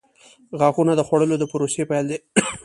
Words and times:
•غاښونه 0.59 0.91
د 0.95 1.01
خوړلو 1.07 1.35
د 1.39 1.43
پروسې 1.51 1.81
پیل 1.89 2.05
دی. 2.09 2.17